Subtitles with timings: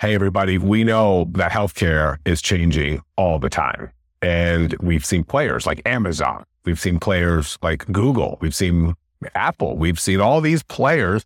[0.00, 3.92] Hey, everybody, we know that healthcare is changing all the time.
[4.20, 8.96] And we've seen players like Amazon, we've seen players like Google, we've seen
[9.36, 11.24] Apple, we've seen all these players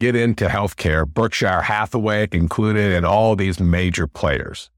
[0.00, 4.70] get into healthcare, Berkshire Hathaway included, and all these major players.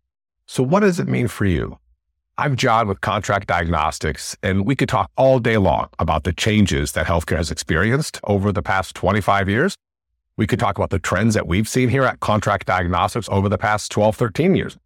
[0.45, 1.79] So, what does it mean for you?
[2.37, 6.93] I'm Jon with Contract Diagnostics, and we could talk all day long about the changes
[6.93, 9.75] that healthcare has experienced over the past 25 years.
[10.37, 13.59] We could talk about the trends that we've seen here at Contract Diagnostics over the
[13.59, 14.79] past 12, 13 years.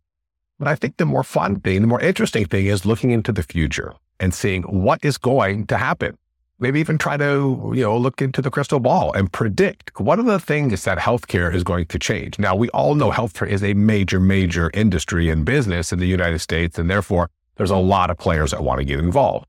[0.58, 3.42] But I think the more fun thing, the more interesting thing is looking into the
[3.42, 6.16] future and seeing what is going to happen
[6.58, 10.24] maybe even try to, you know, look into the crystal ball and predict what are
[10.24, 12.38] the things that healthcare is going to change.
[12.38, 16.38] Now, we all know healthcare is a major, major industry and business in the United
[16.38, 19.46] States, and therefore there's a lot of players that want to get involved.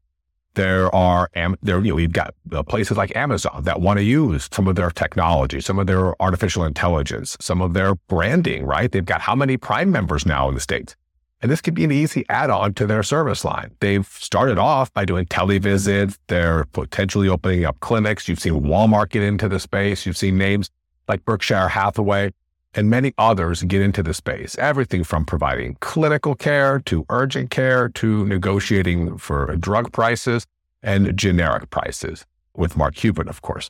[0.58, 1.30] There are,
[1.62, 4.76] there, you know, we've got uh, places like Amazon that want to use some of
[4.76, 8.92] their technology, some of their artificial intelligence, some of their branding, right?
[8.92, 10.96] They've got how many Prime members now in the States?
[11.44, 13.76] And this could be an easy add on to their service line.
[13.82, 16.18] They've started off by doing televisits.
[16.26, 18.28] They're potentially opening up clinics.
[18.28, 20.08] You've seen Walmart get into the space.
[20.08, 20.72] You've seen names
[21.08, 22.32] like Berkshire Hathaway
[22.78, 24.56] and many others get into the space.
[24.60, 30.46] Everything from providing clinical care to urgent care to negotiating for drug prices
[30.84, 32.26] and generic prices
[32.56, 33.70] with Mark Cuban, of course.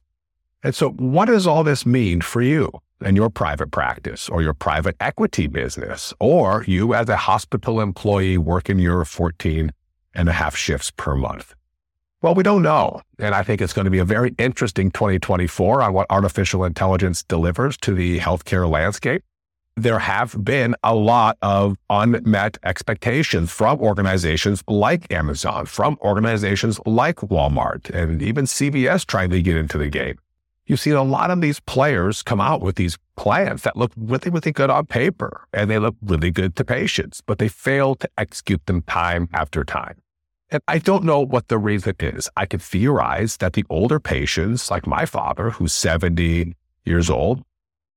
[0.62, 2.70] And so, what does all this mean for you?
[3.02, 8.38] and your private practice or your private equity business, or you as a hospital employee
[8.38, 9.72] working your 14
[10.16, 11.54] and a half shifts per month?
[12.22, 13.02] Well, we don't know.
[13.20, 17.24] And I think it's going to be a very interesting 2024 on what artificial intelligence
[17.24, 19.24] delivers to the healthcare landscape.
[19.76, 27.18] There have been a lot of unmet expectations from organizations like Amazon, from organizations like
[27.18, 30.18] Walmart, and even CVS trying to get into the game
[30.68, 34.30] you've seen a lot of these players come out with these plans that look really,
[34.30, 38.10] really good on paper and they look really good to patients, but they fail to
[38.18, 39.96] execute them time after time.
[40.50, 42.30] And I don't know what the reason is.
[42.38, 47.44] I could theorize that the older patients, like my father, who's 70 years old,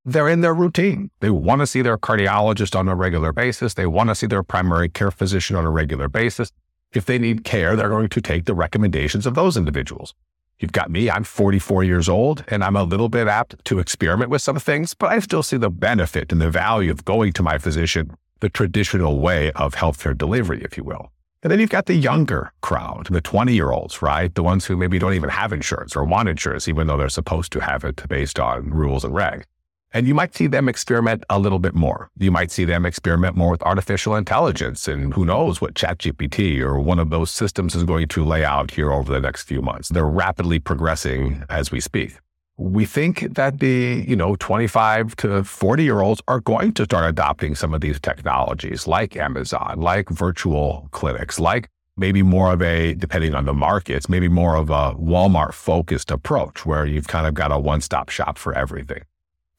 [0.05, 1.11] they're in their routine.
[1.21, 3.75] They want to see their cardiologist on a regular basis.
[3.75, 6.51] They want to see their primary care physician on a regular basis.
[6.93, 10.15] If they need care, they're going to take the recommendations of those individuals.
[10.59, 14.31] You've got me, I'm 44 years old, and I'm a little bit apt to experiment
[14.31, 17.43] with some things, but I still see the benefit and the value of going to
[17.43, 21.13] my physician the traditional way of healthcare delivery, if you will.
[21.43, 24.35] And then you've got the younger crowd, the 20 year olds, right?
[24.35, 27.51] The ones who maybe don't even have insurance or want insurance, even though they're supposed
[27.53, 29.45] to have it based on rules and regs.
[29.93, 32.11] And you might see them experiment a little bit more.
[32.17, 36.79] You might see them experiment more with artificial intelligence and who knows what ChatGPT or
[36.79, 39.89] one of those systems is going to lay out here over the next few months.
[39.89, 42.19] They're rapidly progressing as we speak.
[42.61, 47.09] We think that the, you know, 25 to 40 year olds are going to start
[47.09, 52.95] adopting some of these technologies like Amazon, like virtual clinics, like maybe more of a,
[52.95, 57.35] depending on the markets, maybe more of a Walmart focused approach where you've kind of
[57.35, 59.03] got a one stop shop for everything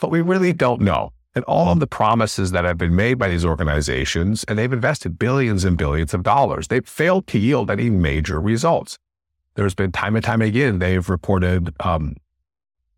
[0.01, 1.13] but we really don't know.
[1.33, 5.17] And all of the promises that have been made by these organizations, and they've invested
[5.17, 8.97] billions and billions of dollars, they've failed to yield any major results.
[9.53, 12.15] There's been time and time again, they've reported um,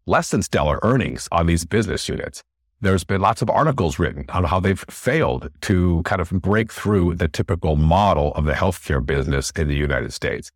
[0.06, 2.44] less than stellar earnings on these business units.
[2.82, 7.16] There's been lots of articles written on how they've failed to kind of break through
[7.16, 10.52] the typical model of the healthcare business in the United States.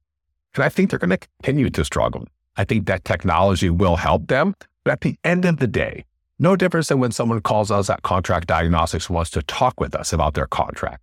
[0.56, 2.28] And I think they're going to continue to struggle.
[2.58, 4.56] I think that technology will help them.
[4.84, 6.04] But at the end of the day,
[6.40, 10.12] no difference than when someone calls us at Contract Diagnostics wants to talk with us
[10.12, 11.02] about their contract.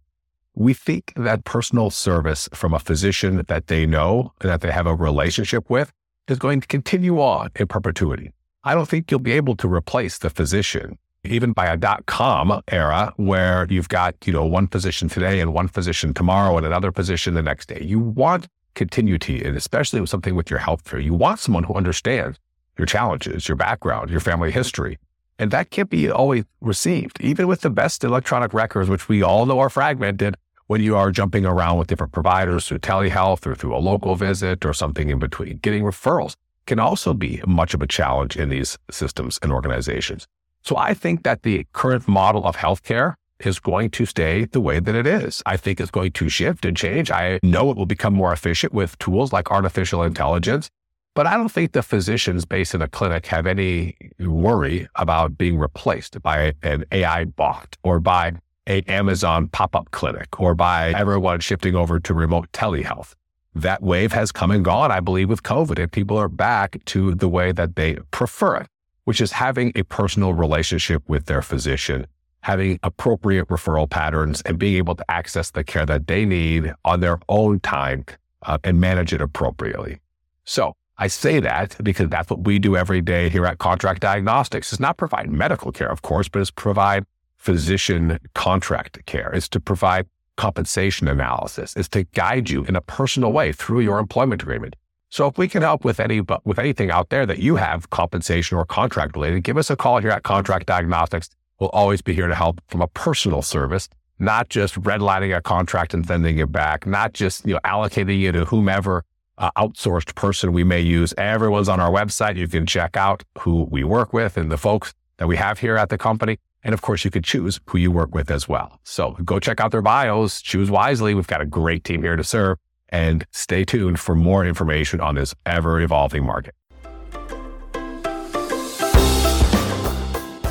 [0.55, 4.95] We think that personal service from a physician that they know that they have a
[4.95, 5.93] relationship with
[6.29, 8.33] is going to continue on in perpetuity.
[8.63, 12.63] I don't think you'll be able to replace the physician, even by a dot com
[12.69, 16.93] era where you've got, you know, one physician today and one physician tomorrow and another
[16.93, 17.83] physician the next day.
[17.83, 21.75] You want continuity, and especially with something with your health care, you want someone who
[21.75, 22.39] understands
[22.77, 24.99] your challenges, your background, your family history,
[25.39, 29.47] and that can't be always received, even with the best electronic records, which we all
[29.47, 33.77] know are fragmented when you are jumping around with different providers through telehealth or through
[33.77, 35.59] a local visit or something in between.
[35.59, 40.27] Getting referrals can also be much of a challenge in these systems and organizations.
[40.63, 44.81] So I think that the current model of healthcare is going to stay the way
[44.81, 45.43] that it is.
[45.45, 47.11] I think it's going to shift and change.
[47.11, 50.71] I know it will become more efficient with tools like artificial intelligence,
[51.15, 55.59] but I don't think the physicians based in a clinic have any worry about being
[55.59, 58.33] replaced by an AI bot or by
[58.67, 63.15] a Amazon pop-up clinic or by everyone shifting over to remote telehealth.
[63.55, 67.15] That wave has come and gone, I believe, with COVID, and people are back to
[67.15, 68.67] the way that they prefer it,
[69.05, 72.07] which is having a personal relationship with their physician,
[72.41, 77.01] having appropriate referral patterns, and being able to access the care that they need on
[77.01, 78.05] their own time
[78.43, 80.01] uh, and manage it appropriately.
[80.45, 84.73] So I say that because that's what we do every day here at Contract Diagnostics.
[84.73, 87.05] It's not provide medical care, of course, but it's provide
[87.45, 89.31] physician contract care.
[89.35, 90.07] It's to provide
[90.37, 91.77] compensation analysis.
[91.77, 94.77] It's to guide you in a personal way through your employment agreement.
[95.11, 98.57] So if we can help with any with anything out there that you have compensation
[98.57, 101.29] or contract related, give us a call here at Contract Diagnostics.
[101.61, 103.89] We'll always be here to help from a personal service,
[104.19, 108.33] not just redlining a contract and sending it back, not just you know allocating it
[108.33, 109.05] to whomever
[109.37, 111.13] uh, outsourced person we may use.
[111.19, 112.37] Everyone's on our website.
[112.37, 115.77] You can check out who we work with and the folks that we have here
[115.77, 116.39] at the company.
[116.65, 118.81] And of course, you could choose who you work with as well.
[118.85, 121.15] So go check out their bios, choose wisely.
[121.15, 122.59] We've got a great team here to serve
[122.89, 126.55] and stay tuned for more information on this ever evolving market.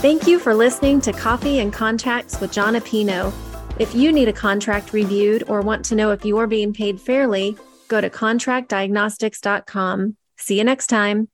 [0.04, 3.32] Thank you for listening to Coffee and Contracts with Jon Appino.
[3.80, 7.56] If you need a contract reviewed or want to know if you're being paid fairly,
[7.88, 10.18] go to contractdiagnostics.com.
[10.38, 11.30] See you next time.